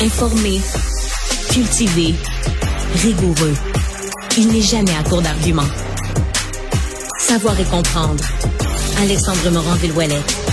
[0.00, 0.60] Informé,
[1.50, 2.14] cultivé,
[3.02, 3.54] rigoureux.
[4.36, 5.62] Il n'est jamais à court d'arguments.
[7.18, 8.24] Savoir et comprendre.
[9.00, 10.43] Alexandre Morand-Villouellette.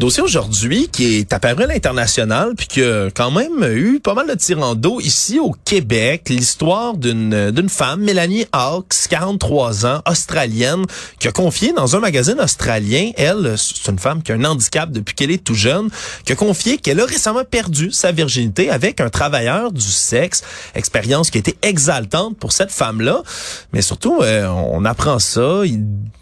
[0.00, 4.26] Dossier aujourd'hui qui est apparu à l'international puis qui a quand même eu pas mal
[4.26, 6.30] de tirando ici au Québec.
[6.30, 10.86] L'histoire d'une d'une femme, Mélanie Hawks, 43 ans, australienne,
[11.18, 14.90] qui a confié dans un magazine australien, elle, c'est une femme qui a un handicap
[14.90, 15.90] depuis qu'elle est tout jeune,
[16.24, 20.42] qui a confié qu'elle a récemment perdu sa virginité avec un travailleur du sexe.
[20.74, 23.22] Expérience qui a été exaltante pour cette femme-là.
[23.74, 25.60] Mais surtout, euh, on apprend ça,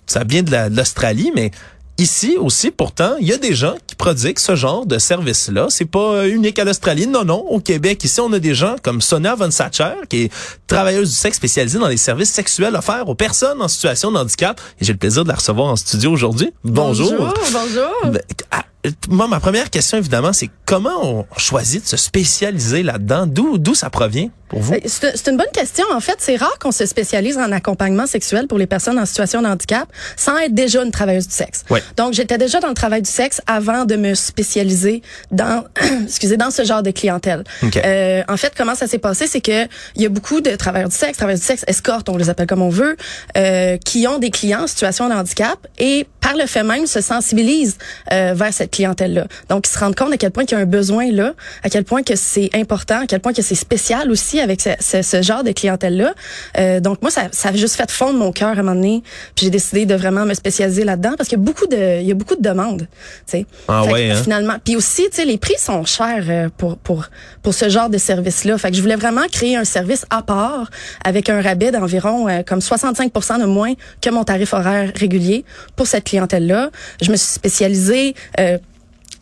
[0.09, 1.53] ça vient de l'Australie, mais
[2.01, 5.67] Ici aussi, pourtant, il y a des gens qui prodiguent ce genre de service-là.
[5.69, 7.09] C'est pas unique à l'Australie.
[7.09, 7.41] Non, non.
[7.41, 10.33] Au Québec, ici, on a des gens comme Sonia Von Satcher, qui est
[10.69, 14.61] travailleuse du sexe spécialisée dans les services sexuels offerts aux personnes en situation de handicap.
[14.81, 16.53] Et j'ai le plaisir de la recevoir en studio aujourd'hui.
[16.63, 17.11] Bonjour.
[17.11, 17.35] Bonjour.
[17.53, 18.13] Bonjour.
[18.13, 18.63] Ben, ah,
[19.09, 23.27] moi, ma première question, évidemment, c'est comment on choisit de se spécialiser là-dedans?
[23.27, 24.31] D'où, d'où ça provient?
[24.49, 24.75] Pour vous?
[24.75, 25.85] Euh, c'est une bonne question.
[25.93, 29.43] En fait, c'est rare qu'on se spécialise en accompagnement sexuel pour les personnes en situation
[29.43, 31.65] de handicap sans être déjà une travailleuse du sexe.
[31.71, 31.83] Ouais.
[31.97, 35.65] Donc, j'étais déjà dans le travail du sexe avant de me spécialiser dans,
[36.05, 37.45] excusez, dans ce genre de clientèle.
[37.63, 37.83] Okay.
[37.85, 40.89] Euh, en fait, comment ça s'est passé, c'est que il y a beaucoup de travailleurs
[40.89, 42.97] du sexe, travailleurs du sexe, escortes, on les appelle comme on veut,
[43.37, 47.01] euh, qui ont des clients en situation de handicap et par le fait même se
[47.01, 47.79] sensibilisent
[48.13, 49.27] euh, vers cette clientèle-là.
[49.49, 51.71] Donc, ils se rendent compte à quel point il y a un besoin là, à
[51.71, 55.03] quel point que c'est important, à quel point que c'est spécial aussi avec ce, ce,
[55.03, 56.15] ce genre de clientèle-là.
[56.59, 59.03] Euh, donc, moi, ça, ça a juste fait fondre mon cœur à un moment donné.
[59.35, 62.07] Puis j'ai décidé de vraiment me spécialiser là-dedans parce qu'il y a beaucoup de, il
[62.07, 62.83] y a beaucoup de demandes.
[62.83, 62.87] Tu
[63.27, 63.47] sais.
[63.69, 64.23] Ah Fait que, ouais, hein?
[64.23, 67.07] Finalement, puis aussi, tu sais, les prix sont chers euh, pour pour
[67.43, 68.59] pour ce genre de service-là.
[68.59, 70.71] Fait que je voulais vraiment créer un service à part
[71.05, 75.45] avec un rabais d'environ euh, comme 65% de moins que mon tarif horaire régulier
[75.77, 76.71] pour cette clientèle-là.
[77.03, 78.15] Je me suis spécialisée.
[78.41, 78.59] Euh,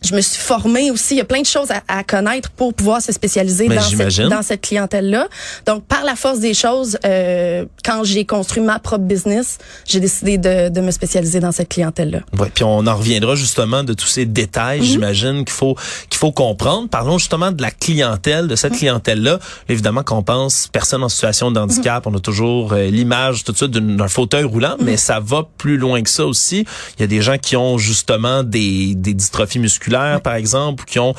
[0.03, 1.15] je me suis formée aussi.
[1.15, 3.81] Il y a plein de choses à, à connaître pour pouvoir se spécialiser Mais dans
[3.81, 4.29] cette, j'imagine.
[4.29, 5.27] dans cette clientèle-là.
[5.65, 10.37] Donc, par la force des choses, euh, quand j'ai construit ma propre business, j'ai décidé
[10.37, 12.19] de, de me spécialiser dans cette clientèle-là.
[12.39, 15.75] Ouais, puis on en reviendra justement de tous ces détails, j'imagine qu'il faut
[16.09, 16.87] qu'il faut comprendre.
[16.89, 19.39] Parlons justement de la clientèle, de cette clientèle-là.
[19.69, 23.57] Évidemment, qu'on pense personne en situation de handicap, on a toujours euh, l'image tout de
[23.57, 26.65] suite d'une- d'un fauteuil roulant, mais ça va plus loin que ça aussi.
[26.97, 29.86] Il y a des gens qui ont justement des des dystrophies musculaires,
[30.23, 31.13] par exemple, ou qui ont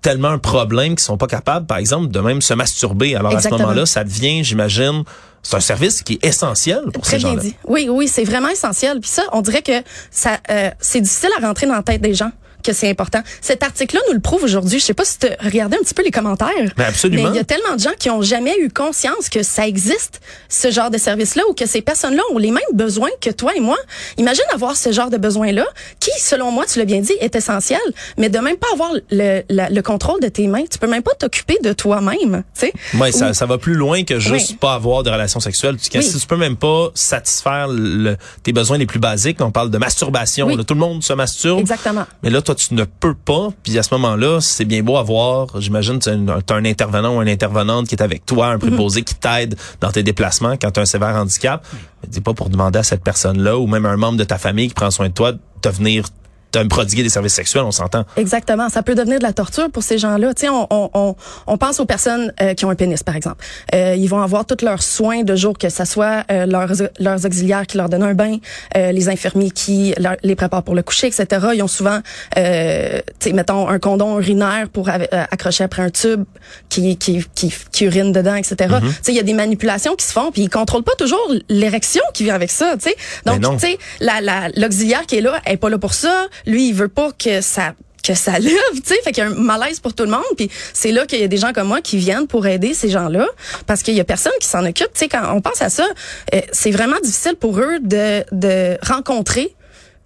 [0.00, 3.14] tellement un problème qu'ils sont pas capables, par exemple, de même se masturber.
[3.14, 5.04] Alors à ce moment-là, ça devient, j'imagine,
[5.42, 7.42] c'est un service qui est essentiel pour Très ces bien gens-là.
[7.42, 7.56] dit.
[7.66, 9.00] Oui, oui, c'est vraiment essentiel.
[9.00, 12.14] Puis ça, on dirait que ça, euh, c'est difficile à rentrer dans la tête des
[12.14, 12.30] gens
[12.62, 13.20] que c'est important.
[13.40, 14.78] Cet article-là nous le prouve aujourd'hui.
[14.78, 16.48] Je sais pas si tu regardé un petit peu les commentaires.
[16.76, 17.24] Ben absolument.
[17.24, 20.20] Mais il y a tellement de gens qui ont jamais eu conscience que ça existe,
[20.48, 23.60] ce genre de service-là, ou que ces personnes-là ont les mêmes besoins que toi et
[23.60, 23.76] moi.
[24.18, 25.64] Imagine avoir ce genre de besoin-là,
[26.00, 27.80] qui, selon moi, tu l'as bien dit, est essentiel,
[28.18, 30.64] mais de même pas avoir le, la- le contrôle de tes mains.
[30.70, 32.72] Tu peux même pas t'occuper de toi-même, tu sais.
[32.98, 34.56] Ouais, ça, Ou- ça va plus loin que juste Oui.
[34.60, 35.76] pas avoir de relations sexuelles.
[35.76, 36.08] Tu, Oui.
[36.20, 39.40] tu peux même pas satisfaire le- tes besoins les plus basiques.
[39.40, 40.46] On parle de masturbation.
[40.46, 40.56] Oui.
[40.56, 41.60] là, tout le monde se masturbe.
[41.60, 42.04] Exactement.
[42.22, 43.48] Mais là, toi, tu ne peux pas.
[43.62, 47.28] Puis à ce moment-là, c'est bien beau avoir, j'imagine, tu as, un intervenant ou une
[47.28, 49.04] intervenante qui est avec toi, un préposé Mhm.
[49.04, 51.64] qui t'aide dans tes déplacements quand tu as un sévère handicap.
[52.02, 54.68] Mais dis pas pour demander à cette personne-là ou même un membre de ta famille
[54.68, 56.04] qui prend soin de toi de venir
[56.52, 58.04] te prodiguer des services sexuels, on s'entend.
[58.16, 58.68] Exactement.
[58.68, 60.34] Ça peut devenir de la torture pour ces gens-là.
[60.34, 63.16] Tu sais, on, on, on, on pense aux personnes euh, qui ont un pénis, par
[63.16, 63.44] exemple.
[63.74, 67.26] Euh, ils vont avoir tous leurs soins de jour, que ce soit euh, leurs, leurs
[67.26, 68.36] auxiliaires qui leur donnent un bain,
[68.76, 71.26] euh, les infirmiers qui leur- les préparent pour le coucher, etc.
[71.54, 72.00] Ils ont souvent,
[72.38, 74.98] euh, tu sais, mettons, un condom urinaire pour euh,
[75.30, 76.24] accrocher après un tube
[76.68, 78.54] qui, qui, qui, qui urine dedans, etc.
[78.58, 78.80] Mm-hmm.
[78.80, 81.32] Tu sais, il y a des manipulations qui se font, puis ils contrôlent pas toujours
[81.48, 82.96] l'érection qui vient avec ça, tu sais.
[83.24, 85.94] Ben Donc, tu sais, la, la, l'auxiliaire qui est là, elle est pas là pour
[85.94, 86.26] ça.
[86.46, 89.30] Lui, il veut pas que ça que ça lève, tu sais, fait qu'il y a
[89.30, 91.68] un malaise pour tout le monde, puis c'est là qu'il y a des gens comme
[91.68, 93.28] moi qui viennent pour aider ces gens-là,
[93.68, 95.86] parce qu'il y a personne qui s'en occupe, tu sais, quand on pense à ça,
[96.34, 99.54] euh, c'est vraiment difficile pour eux de, de rencontrer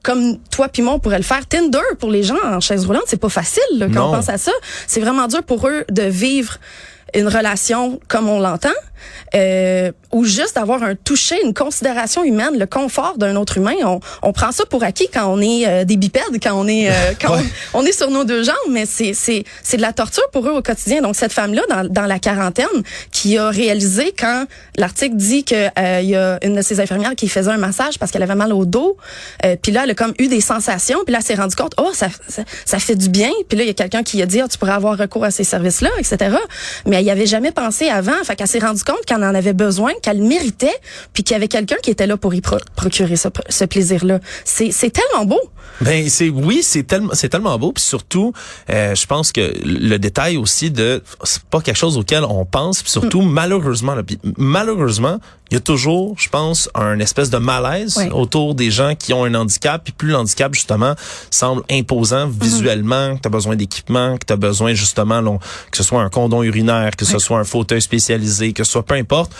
[0.03, 1.49] comme toi puis moi on pourrait le faire.
[1.49, 4.09] Tinder pour les gens en chaise roulante c'est pas facile là, quand Non.
[4.11, 4.53] on pense à ça.
[4.87, 6.59] C'est vraiment dur pour eux de vivre
[7.14, 8.69] une relation comme on l'entend
[9.35, 13.75] euh, ou juste d'avoir un toucher, une considération humaine, le confort d'un autre humain.
[13.85, 16.88] On, on prend ça pour acquis quand on est euh, des bipèdes, quand on est
[16.91, 17.43] euh, quand Ouais.
[17.75, 20.47] on, on est sur nos deux jambes, mais c'est c'est c'est de la torture pour
[20.49, 21.03] eux au quotidien.
[21.03, 22.67] Donc cette femme là dans, dans la quarantaine
[23.12, 24.44] qui a réalisé quand
[24.76, 27.99] l'article dit que euh, il y a une de ses infirmières qui faisait un massage
[27.99, 28.97] parce qu'elle avait mal au dos,
[29.44, 31.75] euh, puis là elle a comme eu des sensations, puis là elle s'est rendue compte
[31.79, 34.26] oh ça, ça ça fait du bien, puis là il y a quelqu'un qui a
[34.26, 36.37] dit Ah, tu pourrais avoir recours à ces services là, etc.
[36.87, 38.25] Mais mais elle y avait jamais pensé avant.
[38.25, 40.75] Fait qu'elle s'est rendue compte qu'elle en avait besoin, qu'elle méritait,
[41.12, 44.20] puis qu'il y avait quelqu'un qui était là pour y procurer ce, ce plaisir-là.
[44.44, 45.40] C'est, c'est tellement beau.
[45.81, 48.32] Ben c'est oui, c'est tellement c'est tellement beau puis surtout
[48.70, 52.82] euh, je pense que le détail aussi de c'est pas quelque chose auquel on pense
[52.82, 53.31] puis surtout mm.
[53.31, 54.02] malheureusement là,
[54.38, 55.19] malheureusement,
[55.50, 59.25] il y a toujours, je pense, un espèce de malaise autour des gens qui ont
[59.25, 60.94] un handicap puis plus l'handicap justement
[61.31, 62.43] semble imposant mm-hmm.
[62.43, 65.38] visuellement, que tu as besoin d'équipement, que tu as besoin justement
[65.70, 68.85] que ce soit un condom urinaire, que ce soit un fauteuil spécialisé, que ce soit
[68.85, 69.33] peu importe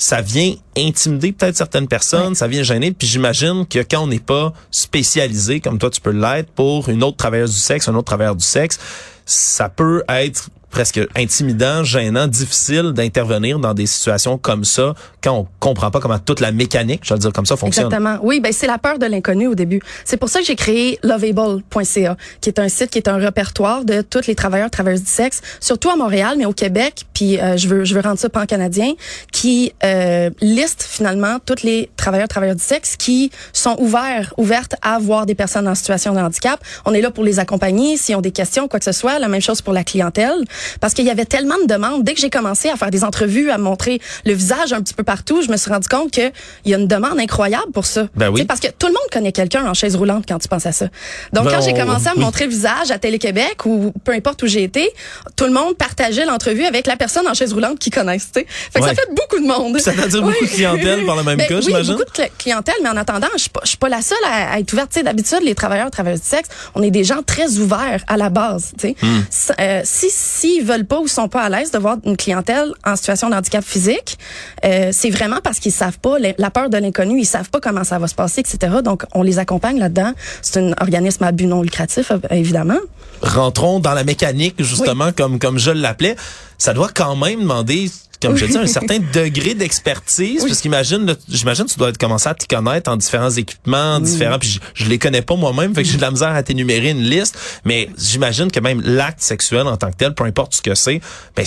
[0.00, 2.90] ça vient intimider peut-être certaines personnes, ça vient gêner.
[2.90, 7.04] Puis j'imagine que quand on n'est pas spécialisé, comme toi tu peux l'être, pour une
[7.04, 8.80] autre travailleuse du sexe, un autre travailleur du sexe,
[9.26, 15.46] ça peut être presque intimidant, gênant, difficile d'intervenir dans des situations comme ça quand on
[15.58, 17.86] comprend pas comment toute la mécanique, je vais dire comme ça, fonctionne.
[17.86, 18.18] Exactement.
[18.22, 19.80] Oui, ben c'est la peur de l'inconnu au début.
[20.04, 23.84] C'est pour ça que j'ai créé loveable.ca, qui est un site qui est un répertoire
[23.84, 27.56] de tous les travailleurs travailleuses du sexe, surtout à Montréal, mais au Québec, puis euh,
[27.56, 28.94] je veux je veux rendre ça pan-canadien,
[29.32, 34.98] qui euh, liste finalement tous les travailleurs travailleurs du sexe qui sont ouverts ouvertes à
[34.98, 36.60] voir des personnes en situation de handicap.
[36.84, 39.18] On est là pour les accompagner s'ils ont des questions, quoi que ce soit.
[39.18, 40.44] La même chose pour la clientèle
[40.80, 42.04] parce qu'il y avait tellement de demandes.
[42.04, 45.02] Dès que j'ai commencé à faire des entrevues, à montrer le visage un petit peu
[45.02, 46.32] partout, je me suis rendu compte qu'il
[46.66, 48.06] y a une demande incroyable pour ça.
[48.14, 48.44] Ben oui.
[48.44, 50.88] Parce que tout le monde connaît quelqu'un en chaise roulante quand tu penses à ça.
[51.32, 54.46] Donc quand j'ai commencé à me montrer le visage à Télé-Québec ou peu importe où
[54.46, 54.90] j'ai été,
[55.36, 58.30] tout le monde partageait l'entrevue avec la personne en chaise roulante qu'ils connaissent.
[58.32, 59.78] Fait que ça fait beaucoup de monde.
[59.78, 61.94] Ça veut dire beaucoup de clientèle par le même ben, cas, j'imagine.
[61.94, 64.90] beaucoup de clientèle, mais en attendant, je suis pas, la seule à, être ouverte.
[65.02, 68.72] D'habitude, les travailleurs, travailleuses du sexe, on est des gens très ouverts à la base.
[68.82, 69.20] Hmm.
[69.60, 70.10] Euh, si
[70.50, 73.34] s'ils veulent pas ou sont pas à l'aise de voir une clientèle en situation de
[73.34, 74.18] handicap physique,
[74.64, 77.84] euh, c'est vraiment parce qu'ils savent pas la peur de l'inconnu, ils savent pas comment
[77.84, 78.76] ça va se passer, etc.
[78.84, 80.12] Donc on les accompagne là-dedans.
[80.42, 82.78] C'est un organisme à but non lucratif, euh, évidemment.
[83.22, 86.16] Rentrons dans la mécanique justement, comme comme je l'appelais.
[86.58, 91.64] Ça doit quand même demander comme je dis, un certain degré d'expertise, parce qu'imagine, j'imagine
[91.64, 95.22] tu dois commencer à t'y connaître en différents équipements, différents, puis je, je, les connais
[95.22, 98.60] pas moi-même, fait que j'ai de la misère à t'énumérer une liste, mais j'imagine que
[98.60, 101.00] même l'acte sexuel en tant que tel, peu importe ce que c'est,
[101.36, 101.46] ben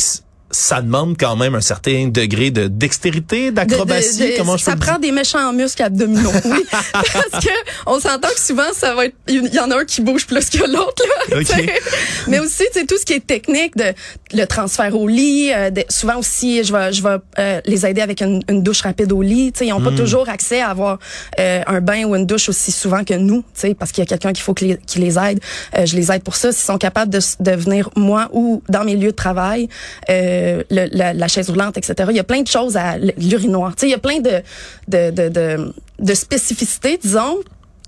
[0.54, 4.34] ça demande quand même un certain degré de dextérité, d'acrobatie.
[4.38, 6.66] Comment je Ça prend des méchants muscles abdominaux, oui.
[6.72, 7.52] Parce que
[7.86, 10.50] on s'entend que souvent ça va être, il y en a un qui bouge plus
[10.50, 11.40] que l'autre là.
[12.28, 13.94] Mais aussi, c'est tout ce qui est technique de
[14.34, 15.52] le transfert au lit.
[15.54, 19.12] Euh, souvent aussi, je vais, je vais euh, les aider avec une, une, douche rapide
[19.12, 19.52] au lit.
[19.52, 19.96] T'sais, ils n'ont pas hmm.
[19.96, 21.00] toujours accès à avoir
[21.40, 24.08] euh, un bain ou une douche aussi souvent que nous, t'sais, parce qu'il y a
[24.08, 25.40] quelqu'un qu'il faut qui les, aide.
[25.84, 26.52] je les aide pour ça.
[26.52, 29.68] S'ils sont capables de, de venir moi ou dans mes lieux de travail.
[30.10, 32.10] Euh, la, chaise roulante, etc.
[32.10, 33.74] Il y a plein de choses à l'urinoir.
[33.82, 34.42] Il y a plein de,
[34.88, 37.40] de, de, de spécificités, disons,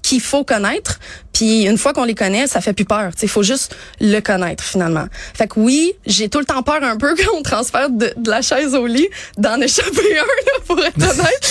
[0.01, 0.99] qu'il faut connaître.
[1.35, 3.11] Puis une fois qu'on les connaît, ça fait plus peur.
[3.21, 5.05] Il faut juste le connaître finalement.
[5.33, 8.41] Fait que oui, j'ai tout le temps peur un peu quand on transfère de, la
[8.41, 11.45] chaise au lit d'en échapper un, là, pour être honnête.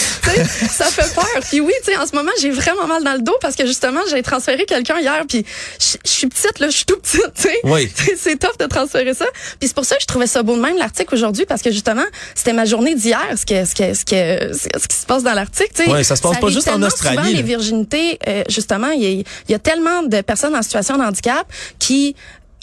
[0.70, 1.26] ça fait peur.
[1.50, 4.22] Puis oui, en ce moment, j'ai vraiment mal dans le dos parce que justement, j'ai
[4.22, 5.22] transféré quelqu'un hier.
[5.28, 5.44] Puis
[5.78, 7.48] je suis petite, là, je suis tout petite.
[7.64, 7.90] Oui.
[8.16, 9.26] C'est tough de transférer ça.
[9.58, 11.70] Puis c'est pour ça que je trouvais ça beau de même l'article aujourd'hui parce que
[11.70, 12.04] justement,
[12.34, 15.34] c'était ma journée d'hier, ce, que, ce, que, ce, que, ce qui se passe dans
[15.34, 15.84] l'article.
[15.88, 17.19] Oui, ça se passe pas juste en Australie.
[17.19, 21.02] Souvent, les virginités, euh, justement, il y, y, a tellement de personnes en situation de
[21.02, 21.46] handicap
[21.78, 22.14] qui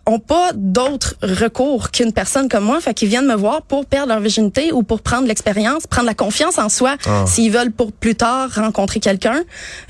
[0.07, 4.09] ont pas d'autres recours qu'une personne comme moi, fait qu'ils viennent me voir pour perdre
[4.09, 7.25] leur virginité ou pour prendre l'expérience, prendre la confiance en soi, ah.
[7.27, 9.43] s'ils veulent pour plus tard rencontrer quelqu'un.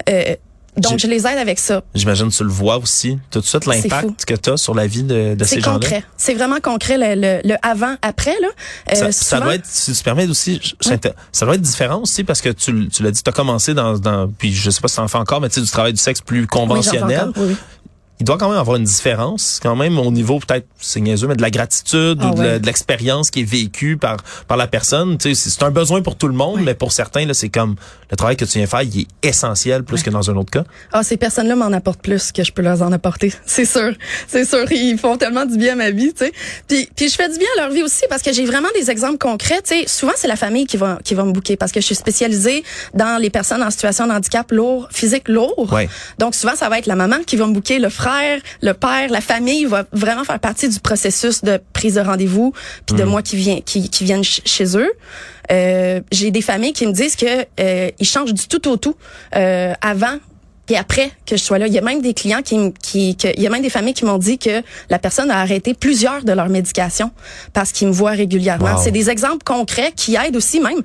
[0.10, 0.36] Euh,
[0.78, 1.84] donc, je les aide avec ça.
[1.94, 4.88] J'imagine que tu le vois aussi, tout de suite, l'impact que tu as sur la
[4.88, 5.80] vie de, de ces gens-là?
[5.82, 6.04] C'est concret.
[6.18, 8.36] C'est vraiment concret, le, le, avant-après.
[8.42, 8.48] là.
[8.94, 12.50] Euh, ça, doit être, si tu permets aussi, ça doit être différent aussi parce que
[12.50, 15.02] tu, tu l'as dit, tu as commencé dans, dans, puis je sais pas si tu
[15.02, 17.32] en fais encore, mais tu sais, du travail du sexe plus conventionnel.
[17.36, 17.56] Oui, oui
[18.22, 21.36] il doit quand même avoir une différence, quand même au niveau peut-être c'est niaiseux, mais
[21.36, 25.18] de la gratitude ah ou de l'expérience qui est vécue par par la personne.
[25.18, 27.78] Tu sais, c'est un besoin pour tout le monde, mais pour certains là, c'est comme
[28.12, 30.66] le travail que tu viens faire, il est essentiel plus que dans un autre cas.
[30.92, 33.92] Ah, ces personnes-là m'en apportent plus que je peux leur en apporter, c'est sûr,
[34.28, 34.72] c'est sûr.
[34.72, 36.32] Ils font tellement du bien à ma vie, tu sais.
[36.68, 38.92] Puis puis je fais du bien à leur vie aussi parce que j'ai vraiment des
[38.92, 39.64] exemples concrets.
[39.64, 41.88] Tu sais, souvent c'est la famille qui va qui va me bouquer parce que je
[41.88, 42.64] suis spécialisée
[42.94, 45.76] dans les personnes en situation de handicap lourd, physique lourd.
[46.20, 48.11] Donc souvent ça va être la maman qui va me bouquer, le frère
[48.62, 52.54] le père, la famille va vraiment faire partie du processus de prise de rendez-vous,
[52.86, 53.10] puis de mm.
[53.10, 54.92] moi qui viens, qui, qui viennent chez eux.
[55.52, 58.96] Euh, j'ai des familles qui me disent que euh, ils changent du tout au tout
[59.36, 60.18] euh, avant
[60.70, 63.28] et après que je sois là, il y a même des clients qui, qui que,
[63.36, 66.24] il y a même des familles qui m'ont dit que la personne a arrêté plusieurs
[66.24, 67.12] de leurs médications
[67.54, 68.76] parce qu'ils me voient régulièrement.
[68.76, 68.82] Wow.
[68.82, 70.82] C'est des exemples concrets qui aident aussi même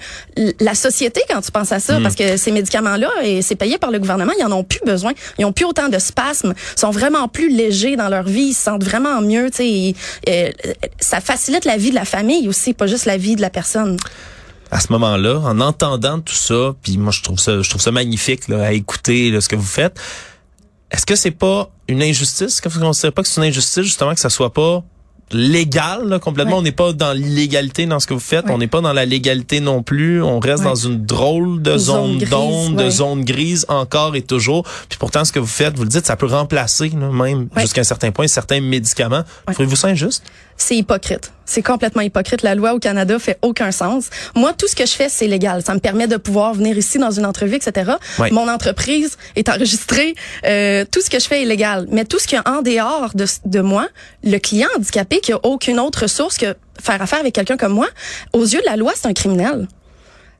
[0.60, 3.90] la société quand tu penses à ça, parce que ces médicaments-là, et c'est payé par
[3.90, 5.12] le gouvernement, ils en ont plus besoin.
[5.38, 8.54] Ils ont plus autant de spasmes, ils sont vraiment plus légers dans leur vie, ils
[8.54, 9.50] se sentent vraiment mieux.
[9.50, 9.94] Tu sais,
[10.28, 10.50] euh,
[10.98, 13.96] ça facilite la vie de la famille aussi, pas juste la vie de la personne.
[14.70, 17.92] À ce moment-là, en entendant tout ça, puis moi je trouve ça, je trouve ça
[17.92, 19.98] magnifique là, à écouter là, ce que vous faites.
[20.90, 22.42] Est-ce que c'est pas une injustice?
[22.54, 24.82] Est-ce que vous ne considérez pas que c'est une injustice justement que ça soit pas
[25.32, 26.54] légal là, complètement?
[26.54, 26.58] Ouais.
[26.58, 28.52] On n'est pas dans l'illégalité dans ce que vous faites, Ouais.
[28.52, 30.22] on n'est pas dans la légalité non plus.
[30.22, 30.68] On reste Ouais.
[30.70, 34.64] dans une drôle de zone d'ombre, de zone grise encore et toujours.
[34.88, 37.80] Puis pourtant, ce que vous faites, vous le dites, ça peut remplacer là, même jusqu'à
[37.80, 39.22] un certain point certains médicaments.
[39.52, 40.22] Trouvez-vous ça injuste?
[40.56, 41.32] C'est hypocrite.
[41.44, 42.42] C'est complètement hypocrite.
[42.42, 44.06] La loi au Canada fait aucun sens.
[44.34, 45.62] Moi, tout ce que je fais, c'est légal.
[45.64, 47.92] Ça me permet de pouvoir venir ici dans une entrevue, etc.
[48.32, 50.14] Mon entreprise est enregistrée.
[50.44, 51.86] Euh, tout ce que je fais est légal.
[51.92, 53.86] Mais tout ce qu'il y a en dehors de, de moi,
[54.24, 57.86] le client handicapé qui a aucune autre ressource que faire affaire avec quelqu'un comme moi,
[58.32, 59.68] aux yeux de la loi, c'est un criminel.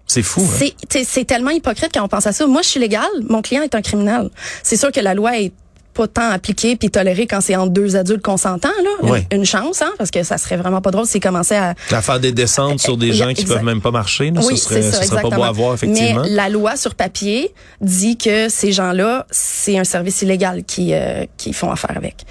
[0.09, 0.41] C'est fou.
[0.41, 0.67] hein?
[1.05, 2.47] C'est tellement hypocrite quand on pense à ça.
[2.47, 4.31] Moi, je suis légal, mon client est un criminel.
[4.63, 5.53] C'est sûr que la loi est
[5.97, 9.27] pas tant appliquée puis tolérée quand c'est entre deux adultes consentants là, Une- Ouais.
[9.33, 12.21] une, chance hein, parce que ça serait vraiment pas drôle s'ils commençaient à À faire
[12.21, 13.55] des descentes sur des Euh, gens qui exact.
[13.57, 15.45] peuvent même pas marcher, là, oui, ce serait, c'est ça, ce serait pas beau exactement.
[15.49, 16.23] à voir, effectivement.
[16.25, 21.25] Mais la loi sur papier dit que ces gens-là, c'est un service illégal qui euh,
[21.39, 22.25] qui font affaire avec.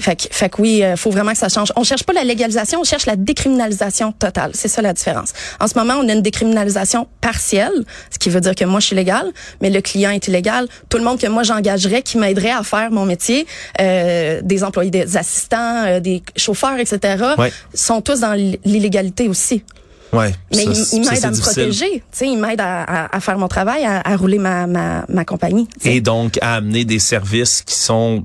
[0.00, 1.72] Fait que, fait que oui, euh, faut vraiment que ça change.
[1.76, 4.52] On cherche pas la légalisation, on cherche la décriminalisation totale.
[4.54, 5.32] C'est ça la différence.
[5.60, 8.86] En ce moment, on a une décriminalisation partielle, ce qui veut dire que moi je
[8.86, 9.30] suis légal,
[9.60, 10.66] mais le client est illégal.
[10.88, 13.46] Tout le monde que moi j'engagerais, qui m'aiderait à faire mon métier,
[13.80, 17.52] euh, des employés, des assistants, euh, des chauffeurs, etc., Ouais.
[17.74, 19.62] sont tous dans l'illégalité aussi.
[20.12, 21.62] Ouais, Mais ça, il, il m'aide à me difficile.
[21.62, 21.90] protéger.
[21.92, 25.06] Tu sais, il m'aide à, à, à faire mon travail, à, à rouler ma, ma,
[25.08, 25.66] ma compagnie.
[25.84, 28.24] Et donc, à amener des services qui sont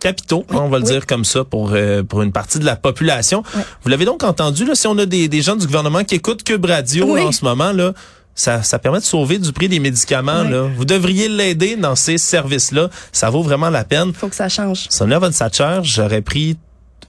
[0.00, 2.76] capitaux, Oui, on va le dire comme ça, pour euh, pour une partie de la
[2.76, 3.42] population.
[3.54, 3.62] Oui.
[3.82, 6.42] Vous l'avez donc entendu, là, si on a des, des gens du gouvernement qui écoutent
[6.42, 7.92] Cube Radio là, en ce moment, là,
[8.34, 10.42] ça, ça permet de sauver du prix des médicaments.
[10.42, 10.68] Là.
[10.76, 12.90] Vous devriez l'aider dans ces services-là.
[13.10, 14.12] Ça vaut vraiment la peine.
[14.12, 14.86] faut que ça change.
[14.90, 16.58] Sonia Von Satcher, j'aurais pris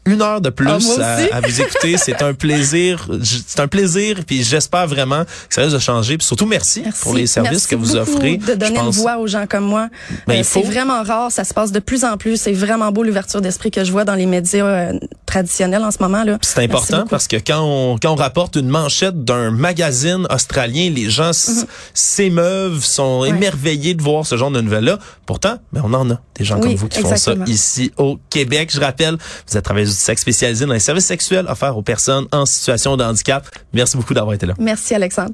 [0.07, 1.95] une heure de plus Ah, à, à vous écouter.
[2.03, 3.07] C'est un plaisir.
[3.23, 4.19] C'est un plaisir.
[4.25, 6.17] Puis j'espère vraiment que ça risque de changer.
[6.17, 7.01] Puis surtout, merci, Merci.
[7.03, 8.37] pour les services Merci que vous offrez.
[8.37, 9.89] De donner une voix aux gens comme moi.
[10.27, 10.61] Ben, Euh, faut.
[10.61, 11.31] C'est vraiment rare.
[11.31, 12.39] Ça se passe de plus en plus.
[12.39, 14.93] C'est vraiment beau l'ouverture d'esprit que je vois dans les médias euh,
[15.25, 16.23] traditionnels en ce moment.
[16.23, 16.37] là.
[16.41, 21.09] C'est important parce que quand on, quand on rapporte une manchette d'un magazine australien, les
[21.09, 23.21] gens s- s'émeuvent, sont Mhm.
[23.21, 23.29] Ouais.
[23.29, 24.99] émerveillés de voir ce genre de nouvelles-là.
[25.25, 28.17] Pourtant, ben on en a des gens Oui, comme vous qui font ça ici au
[28.29, 28.69] Québec.
[28.73, 32.45] Je rappelle, vous êtes travailleuse du sexe dans les services sexuels offerts aux personnes en
[32.45, 33.47] situation de handicap.
[33.73, 34.53] Merci beaucoup d'avoir été là.
[34.59, 35.33] Merci, Alexandre.